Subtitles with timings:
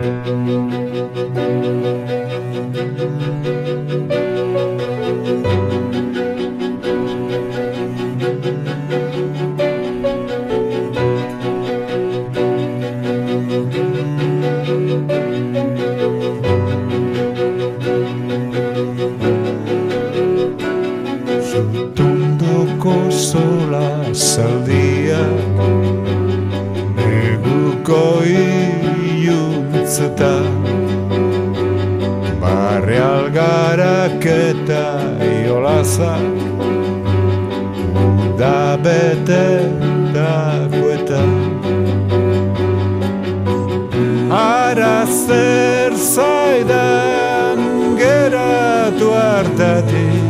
[0.00, 0.26] Thank
[3.44, 3.59] you.
[30.20, 30.34] Iuntzeta
[32.40, 36.24] Barre algarak eta iolazak
[37.94, 39.46] Uda bete
[40.14, 41.22] dagoeta
[44.30, 47.58] Ara zer zaidan
[47.98, 50.22] geratu hartatik.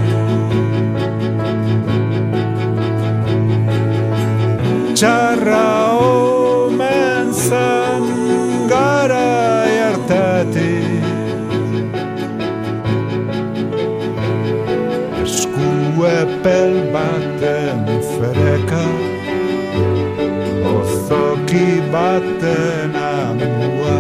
[4.97, 5.80] Txarra
[16.41, 18.85] Epel baten fereka
[20.73, 23.99] Ozoki baten amua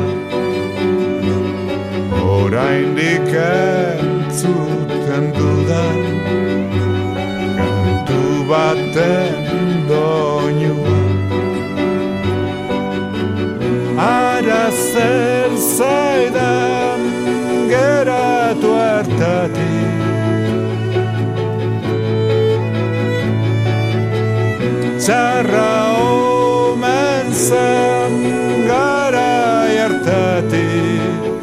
[2.24, 6.00] Oraindik entzuten dudan
[7.60, 9.49] Kantu baten
[25.10, 25.70] Txarra
[26.06, 28.12] omen zen
[28.62, 29.30] gara
[29.74, 31.40] hartatik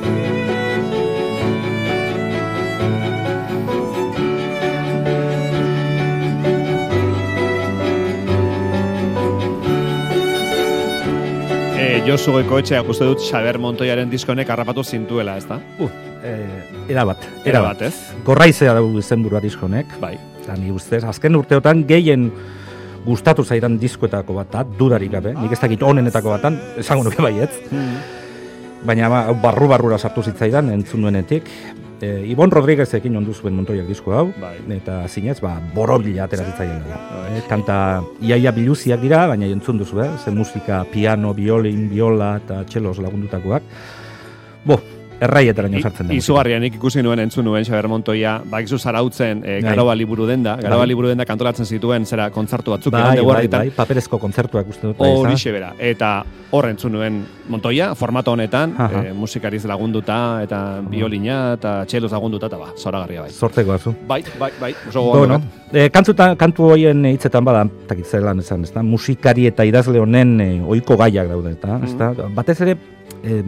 [11.76, 15.60] E, Josu Goikoetxeak uste dut Xaber Montoiaren diskonek harrapatu zintuela, ez da?
[15.76, 15.92] Uh,
[16.24, 17.98] eh, era bat, Era bat, ez?
[18.24, 20.00] Gorraizea dugu izenburua diskonek.
[20.00, 20.14] Bai.
[20.40, 22.32] Eta ni ustez, azken urteotan gehien
[23.08, 25.34] gustatu zaidan diskoetako bat da, dudarik gabe.
[25.38, 27.54] Nik ez dakit onenetako batan, esango nuke baietz.
[28.88, 31.48] Baina ba, barru-barrura sartu zitzaidan, entzun duenetik.
[31.98, 34.54] E, Ibon Rodriguezekin ondu zuen Montoiak disko hau, Bai.
[34.76, 37.00] eta zinez, ba, borobila atera zitzaien da.
[37.14, 37.32] Bai.
[37.40, 37.78] E, kanta
[38.22, 40.12] iaia biluziak dira, baina entzun duzu, eh?
[40.24, 43.66] Ze musika, piano, violin, viola eta txelos lagundutakoak.
[44.68, 44.78] Bo,
[45.20, 46.14] erraietaraino sartzen da.
[46.14, 49.72] Izugarria nik ikusi nuen entzun nuen Xaber Montoia, bakizu zarautzen e, Bai.
[49.72, 50.88] Garoba liburu denda, Garoba Bai.
[50.92, 53.60] liburu denda kantolatzen zituen zera kontzertu batzuk Bai, bai, guarditan.
[53.66, 54.98] bai, paperezko kontzertuak uste dut.
[54.98, 55.10] bai?
[55.12, 55.74] Horixe bera.
[55.80, 59.04] Eta hor entzun nuen Montoia, formato honetan, Aha.
[59.08, 63.32] e, musikariz lagunduta, eta biolina, eta txelos lagunduta, eta ba, zoragarria bai.
[63.32, 63.94] Zorteko azu.
[64.08, 65.42] Bai, bai, bai, oso gogoan Bueno,
[65.72, 68.84] e, kantzuta, kantu hoien hitzetan bada, takit zelan esan, ezta?
[68.84, 72.12] musikari eta idazle honen e, ohiko gaiak daude, eta, ezta?
[72.36, 72.78] Batez ere,
[73.24, 73.42] e,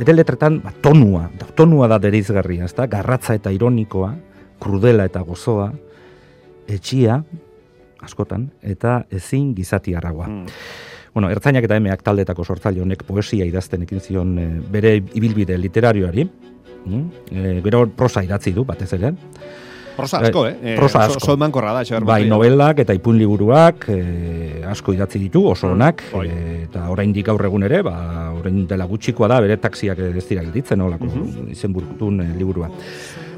[0.00, 2.86] bere letretan, ba, tonua, da, tonua da derizgarria, ezta?
[2.88, 4.14] Garratza eta ironikoa,
[4.60, 5.68] krudela eta gozoa,
[6.70, 7.20] etxia,
[8.00, 10.28] askotan, eta ezin gizati arragoa.
[10.30, 10.62] Mm.
[11.12, 16.24] Bueno, ertzainak eta emeak taldetako sortzaile honek poesia idazten ekin zion e, bere ibilbide literarioari,
[16.86, 17.02] mm?
[17.32, 19.12] e, gero prosa idatzi du, batez ere,
[19.96, 20.56] Prosa asko, eh?
[20.62, 21.16] Eh, prosa asko.
[21.22, 26.02] oso emankorra da, Xaber Bai, novelak eta ipuin liburuak e, asko idatzi ditu, oso onak,
[26.12, 26.26] bai.
[26.28, 30.42] e, eta oraindik gaur egun ere, ba, orain dela gutxikoa da, bere taksiak ez dira
[30.42, 31.50] gelditzen, olako Mhm.
[31.52, 32.70] izenburutun e, liburua.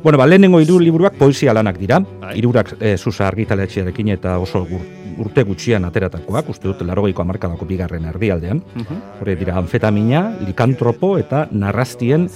[0.02, 2.36] Bueno, ba, lehenengo hiru liburuak poesia lanak dira, Bai.
[2.38, 4.80] hirurak e, Susa argitaletxearekin eta oso gur,
[5.18, 8.62] urte gutxian ateratakoak, uste dut, larogeiko amarkadako bigarren erdialdean.
[8.74, 9.00] Mhm.
[9.20, 12.28] Hore dira, anfetamina, likantropo eta narrastien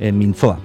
[0.00, 0.58] e, mintzoa.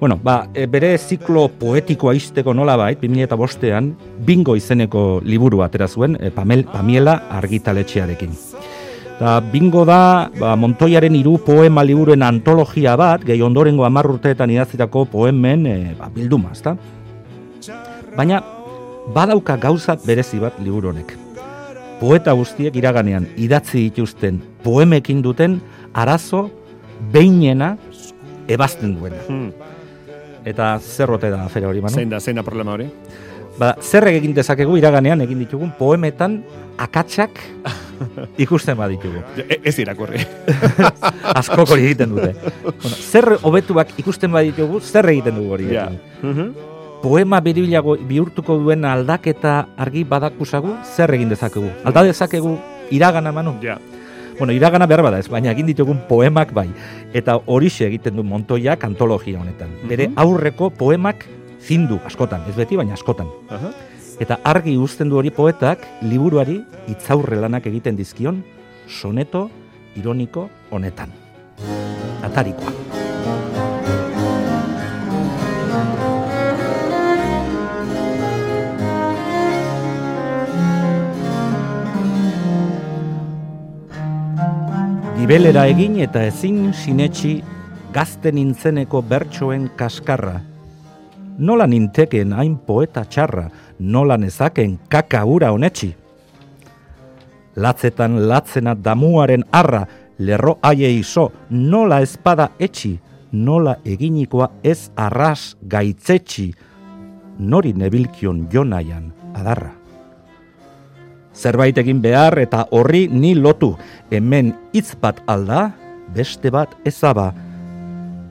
[0.00, 3.92] Bueno, ba, e, bere ziklo poetikoa izteko nola bait, 2005ean,
[4.26, 8.34] bingo izeneko liburu atera zuen, e, Pamel, Pamiela argitaletxearekin.
[9.14, 15.06] Eta bingo da, ba, Montoiaren hiru poema liburuen antologia bat, gehi ondorengo hamar urteetan idatzitako
[15.12, 16.74] poemen e, ba, bilduma, ezta?
[18.16, 18.42] Baina,
[19.14, 21.14] badauka gauza berezi bat liburu honek.
[22.00, 25.60] Poeta guztiek iraganean idatzi dituzten poemekin duten
[25.94, 26.48] arazo
[27.12, 27.76] behinena
[28.48, 29.22] ebazten duena.
[29.28, 29.52] Hmm.
[30.44, 31.94] Eta zer ote da afera hori, Manu?
[31.96, 32.88] Zein da, zein da problema hori?
[33.58, 36.40] Ba, zer egin dezakegu iraganean egin ditugun poemetan
[36.76, 37.38] akatsak
[38.44, 39.22] ikusten baditugu.
[39.38, 40.24] E, ez irakurri.
[41.38, 42.32] Askok hori egiten dute.
[42.64, 45.70] bueno, zer hobetuak ikusten baditugu, zer egiten dugu hori.
[45.72, 45.88] Ja.
[46.22, 46.54] Mhm.
[47.04, 51.68] Poema birilago bihurtuko duen aldaketa argi badakusagu, zer egin dezakegu?
[51.84, 52.56] Alda dezakegu
[52.90, 53.58] iragana, Manu?
[53.62, 53.76] Ja.
[54.38, 56.68] Bueno, iragana behar bada ez, baina egin ditugun poemak bai.
[57.14, 59.70] Eta horixe egiten du Montoiak antologia honetan.
[59.88, 61.26] Bere aurreko poemak
[61.60, 63.30] zindu askotan, ez beti, baina askotan.
[63.48, 63.72] Aha.
[64.20, 66.60] Eta argi uzten du hori poetak liburuari
[66.90, 68.44] hitzaurre lanak egiten dizkion
[68.88, 69.48] soneto
[69.96, 71.24] ironiko honetan.
[72.24, 72.93] atarikoa.
[85.14, 87.36] Gibelera egin eta ezin sinetxi
[87.94, 90.40] gazte nintzeneko bertsoen kaskarra.
[91.38, 93.44] Nola ninteken hain poeta txarra,
[93.78, 95.92] nola nezaken kaka ura honetxi.
[97.62, 99.84] Latzetan latzena damuaren arra,
[100.18, 102.96] lerro aie iso, nola espada etxi,
[103.30, 106.50] nola eginikoa ez arras gaitzetxi,
[107.38, 109.83] nori nebilkion jonaian adarra.
[111.34, 113.74] Zerbait egin behar eta horri ni lotu,
[114.10, 115.72] hemen hitz bat alda,
[116.14, 117.32] beste bat ezaba,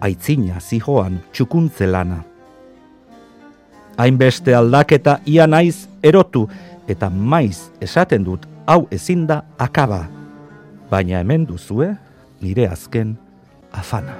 [0.03, 2.21] aitzina zijoan txukuntze lana.
[3.97, 6.47] Hainbeste aldaketa ia naiz erotu,
[6.87, 10.05] eta maiz esaten dut hau ezin da akaba,
[10.91, 11.93] baina hemen duzue
[12.41, 13.17] nire azken
[13.71, 14.15] afana.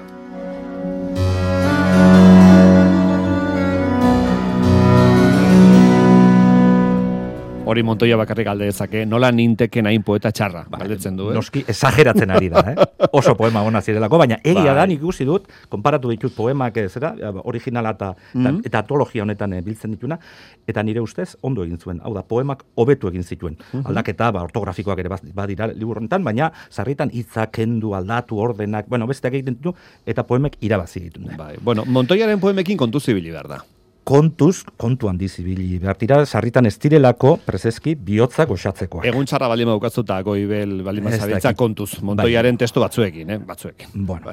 [7.74, 11.34] Hori Montoya bakarrik alde dezake, nola ninteken hain poeta txarra, Ba, galdetzen du, eh?
[11.34, 13.08] Noski, exageratzen ari da, eh?
[13.18, 14.76] Oso poema ona zirelako, baina egia Bai.
[14.78, 17.16] da nik ikusi dut, konparatu ditut poemak zera,
[17.50, 18.62] originala eta, Mhm.
[18.70, 20.20] eta antologia honetan eh, biltzen dituna,
[20.68, 22.00] eta nire ustez ondo egin zuen.
[22.04, 23.58] Hau da, poemak hobetu egin zituen.
[23.74, 23.88] Mhm.
[23.88, 29.34] Aldaketa, ba, ortografikoak ere badira liburu honetan, baina sarritan hitzak kendu, aldatu, ordenak, bueno, besteak
[29.34, 29.74] egiten ditu,
[30.06, 31.22] eta poemek irabazi ditu.
[31.38, 31.56] Bai.
[31.60, 33.64] Bueno, Montoyaren poemekin kontu zibili behar da.
[34.04, 39.00] Kontuz, kontu handi zibili behar dira, sarritan ez direlako, prezeski, bihotzak osatzeko.
[39.08, 41.58] Egun txarra baldin badaukazu eta goibel baldin Ez bazabiltza dakit.
[41.62, 42.02] kontuz.
[42.04, 43.38] Montoyaren testu batzuekin, eh?
[43.48, 43.88] Batzuekin.
[43.94, 44.32] Bueno,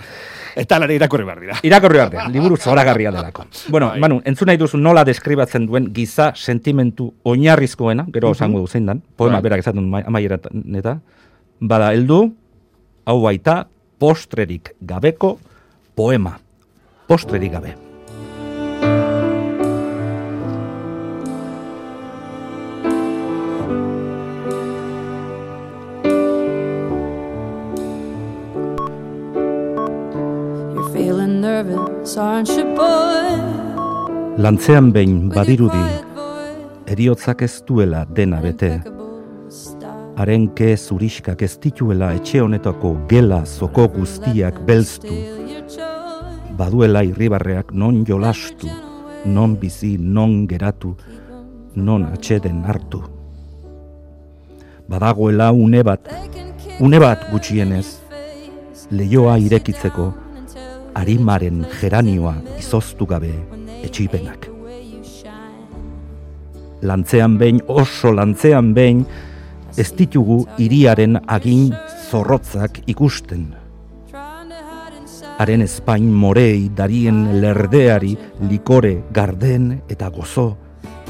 [0.57, 1.59] Eta lare irakurri behar dira.
[1.63, 3.45] Irakorri behar dira, liburu zoragarria delako.
[3.71, 4.01] Bueno, Bai.
[4.01, 9.03] Manu, entzun nahi duzu nola deskribatzen duen giza sentimentu oinarrizkoena, gero esango du zein dan,
[9.17, 9.43] poema Bai.
[9.43, 10.41] berak esaten du mai- amaiera
[10.81, 10.97] eta,
[11.61, 12.35] bada, heldu,
[13.05, 13.69] hau baita,
[13.99, 15.39] postrerik gabeko
[15.95, 16.41] poema.
[17.07, 17.90] Postrerik gabe.
[34.37, 35.85] Lantzean behin badirudi,
[36.93, 38.83] eriotzak ez duela dena bete,
[39.49, 40.13] style.
[40.21, 45.17] harenke zuriskak ez dituela etxe honetako gela zoko guztiak belztu,
[46.61, 48.69] baduela irribarreak non jolastu,
[49.25, 50.97] non bizi, non geratu,
[51.75, 53.01] non atxeden hartu.
[54.89, 56.05] Badagoela une bat,
[56.81, 57.97] une bat gutxienez,
[58.91, 60.13] leioa irekitzeko,
[60.95, 63.33] arimaren geranioa izoztu gabe
[63.83, 64.49] etxipenak.
[66.83, 69.05] Lantzean behin, oso lantzean behin,
[69.77, 71.71] ez ditugu hiriaren agin
[72.11, 73.51] zorrotzak ikusten.
[75.41, 78.17] Haren espain morei darien lerdeari
[78.49, 80.51] likore garden eta gozo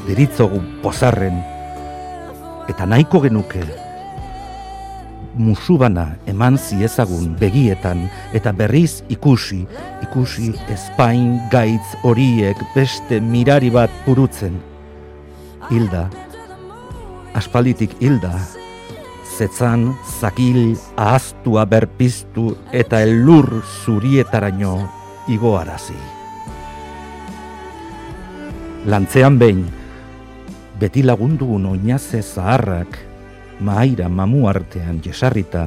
[0.07, 1.41] deritzogu pozarren
[2.71, 3.63] eta nahiko genuke
[5.35, 9.63] musubana eman ziezagun begietan eta berriz ikusi,
[10.03, 14.57] ikusi espain gaitz horiek beste mirari bat purutzen.
[15.71, 16.09] Hilda,
[17.37, 18.33] aspalditik hilda,
[19.37, 24.75] zetzan zakil ahaztua berpiztu eta elur zurietaraino
[25.31, 25.95] igoarazi.
[28.89, 29.63] Lantzean behin,
[30.81, 32.97] beti lagundugun oinaze zaharrak,
[33.61, 35.65] mahaira mamu artean jesarrita,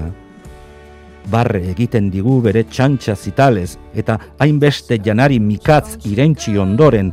[1.30, 7.12] barre egiten digu bere txantxa zitalez eta hainbeste janari mikatz irentxi ondoren,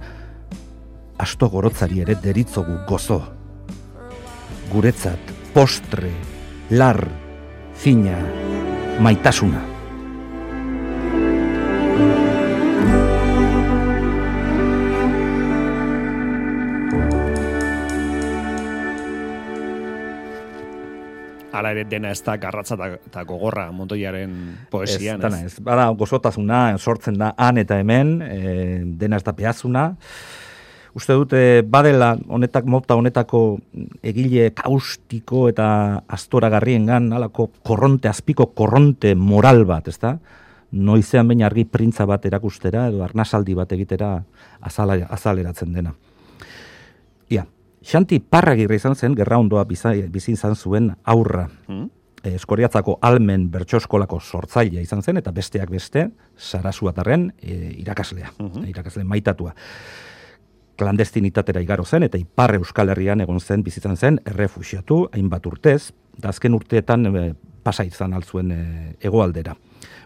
[1.21, 3.21] asto gorotzari ere deritzogu gozo.
[4.71, 6.11] Guretzat postre,
[6.71, 7.03] lar,
[7.75, 8.17] fina,
[8.99, 9.70] maitasuna.
[21.51, 24.35] Hala ere dena ez da garratza eta- gogorra Montoyaren
[24.71, 25.17] poesian.
[25.17, 25.59] ez, dana ez.
[25.59, 29.95] Bada gozotasuna sortzen da han eta hemen, e, dena ez da behazuna.
[30.93, 33.59] Uste dute badela honetak mota honetako
[34.03, 40.17] egile kaustiko eta astoragarriengan halako korronte azpiko korronte moral bat, ezta?
[40.71, 44.23] Noizean baina argi printza bat erakustera edo arnasaldi bat egitera
[44.61, 45.93] azala, azaleratzen dena.
[47.31, 47.45] Ia,
[47.81, 51.47] Xanti Parragirre izan zen, gerra ondoa bizi, izan zuen aurra.
[51.67, 51.89] Hmm?
[52.23, 58.67] Eh, Eskoriatzako almen bertxoskolako sortzailea izan zen, eta besteak beste, sarasuatarren e, irakaslea, Mhm.
[58.69, 59.55] irakasle maitatua.
[60.77, 66.29] Klandestinitatera igaro zen, eta ipar Euskal Herrian egon zen, bizitzan zen, errefuxiatu, hainbat urtez, da
[66.29, 67.33] azken urteetan e,
[67.63, 69.55] pasa izan altzuen e, egoaldera.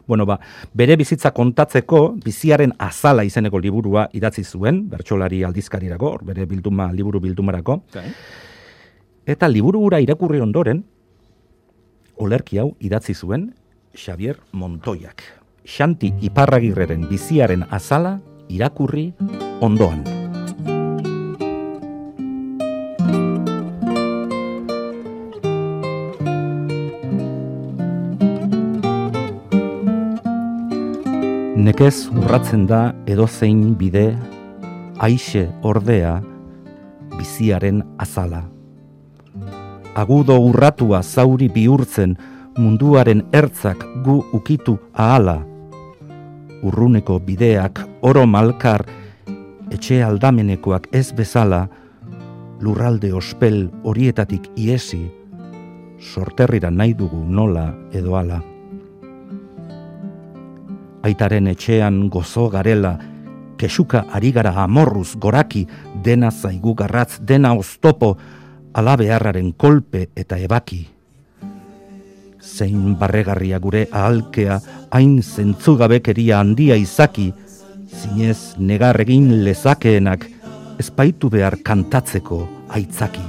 [0.08, 0.40] Bueno, ba,
[0.74, 7.80] bere bizitza kontatzeko biziaren azala izeneko liburua idatzi zuen, bertsolari aldizkarirako, bere bilduma, liburu bildumarako.
[9.26, 10.84] Eta liburu hura irakurri ondoren,
[12.22, 13.50] olerki hau idatzi zuen
[13.96, 15.24] Xavier Montoiak.
[15.66, 18.20] Xanti Iparragirreren biziaren azala
[18.50, 19.10] irakurri
[19.66, 20.15] ondoan.
[31.66, 34.12] Nekez urratzen da edozein bide,
[35.02, 36.20] aixe ordea
[37.18, 38.46] biziaren azala
[39.96, 42.18] agudo urratua zauri bihurtzen
[42.60, 45.40] munduaren ertzak gu ukitu ahala.
[46.66, 48.86] Urruneko bideak oro malkar
[49.72, 51.66] etxe aldamenekoak ez bezala
[52.62, 55.06] lurralde ospel horietatik iesi
[56.00, 58.55] sorterrira nahi dugu nola edo ala.
[61.06, 62.96] Aitaren etxean gozo garela,
[63.62, 65.68] kesuka ari gara amorruz goraki,
[66.04, 68.16] dena zaigu garratz, dena oztopo,
[68.74, 70.82] alabeharraren kolpe eta ebaki.
[72.42, 74.60] Zein barregarria gure ahalkea,
[74.98, 77.32] hain zentzugabekeria handia izaki,
[77.86, 80.26] zinez negar egin lezakeenak,
[80.82, 83.26] espaitu behar kantatzeko aitzaki.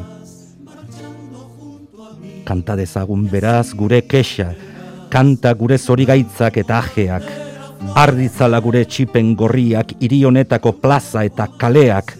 [2.46, 4.54] Kanta dezagun beraz gure kexa,
[5.12, 7.45] kanta gure zorigaitzak eta ajeak,
[7.94, 12.16] arditzala gure txipen gorriak, irionetako plaza eta kaleak,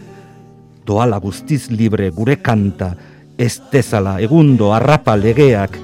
[0.87, 2.93] doala guztiz libre gure kanta,
[3.39, 5.77] ez dezala egundo arrapa legeak,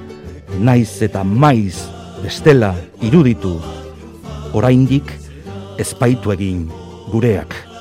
[0.61, 1.89] naiz eta maiz
[2.23, 3.57] bestela iruditu,
[4.55, 5.11] oraindik
[5.81, 6.67] espaitu egin
[7.11, 7.72] gureak.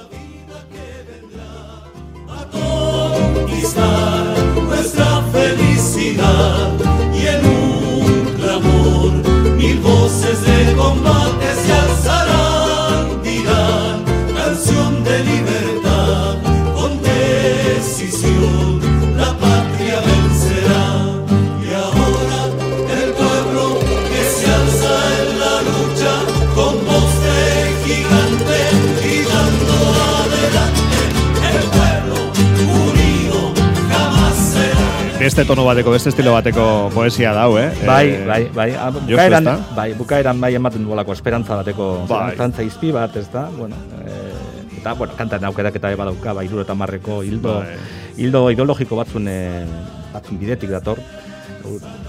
[35.31, 37.69] Beste tono bateko, beste estilo bateko poesia dau, eh?
[37.87, 38.71] Bai, Eh, bai, bai.
[38.75, 39.45] Ah, Josu, Bukaeran,
[39.77, 42.31] bai, bukaeran bai ematen duelako esperantza bateko, Bai.
[42.33, 43.45] esperantza izpi bat, ez da?
[43.55, 47.77] Bueno, eh, eta, bueno, kantan aukerak eta eba dauka, bai, eta marreko hildo, Bai.
[48.17, 49.63] hildo ideologiko batzun, eh,
[50.11, 50.99] batzun bidetik dator.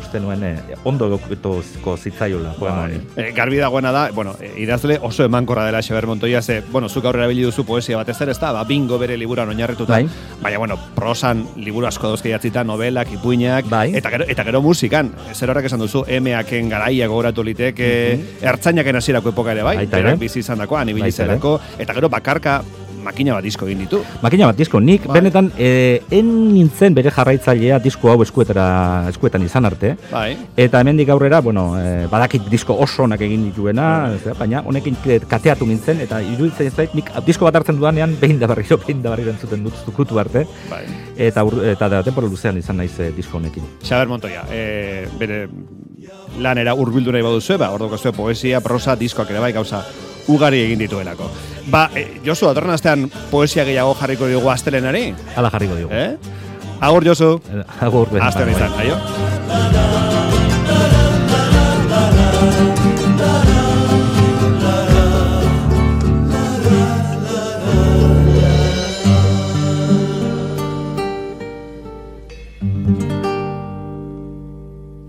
[0.00, 2.98] Uste nuen, eh, ondo egokituko zitzaiola, poema honi.
[3.16, 7.04] Eh, garbi dagoena da, bueno, eh, idazle oso emankorra dela Xaber Montoya, ze, bueno, zuk
[7.04, 9.92] aurrera erabili duzu poesia batez ere, ez da, ba, bingo bere liburuan oinarrituta.
[9.92, 10.08] Bai.
[10.42, 13.94] Baina, bueno, prosan liburu asko dauzke jatzita, novelak, ipuinak, Bai.
[13.96, 15.12] eta, gero, eta gero musikan.
[15.32, 17.92] Zer horrek esan duzu, emeaken garaia gogoratu liteke,
[18.42, 19.76] ertzainaken hasierako epoka ere, bai?
[19.76, 20.10] Baita ere.
[20.12, 21.32] Berak bizi izan dako, anibili Baita ere.
[21.34, 22.62] zelako, eta gero bakarka
[23.02, 24.02] makina bat disko egin ditu.
[24.22, 25.18] Makina bat disko, nik Bai.
[25.18, 28.66] benetan eh, en nintzen bere jarraitzailea disko hau eskuetara,
[29.10, 29.94] eskuetan izan arte.
[30.10, 30.36] Bai.
[30.56, 33.88] Eta hemendik aurrera, bueno, eh, badakit disko oso onak egin dituena,
[34.24, 34.96] da, baina honekin
[35.28, 39.14] kateatu nintzen, eta iruditzen zait, nik disko bat hartzen dudanean, behin da berriro, behin da
[39.14, 40.84] berriro entzuten dut zukutu arte, Bai.
[41.16, 41.44] eta,
[41.74, 43.66] eta da, denpora luzean izan naiz eh, disko honekin.
[43.82, 45.44] Xaber Montoya, e, bere
[46.42, 49.82] lanera hurbildu nahi baduzu, ba, orduko zue poesia, prosa, diskoak ere bai, gauza
[50.28, 51.30] ugari egin dituelako.
[51.70, 55.92] Ba, e, Josu, datorren astean poesia gehiago jarriko dugu astelenari, Hala jarriko dugu.
[55.94, 56.16] eh?
[56.80, 57.40] Agur, Josu.
[57.80, 58.52] Agur, ben, Aste bai.
[58.52, 59.81] izan, aio?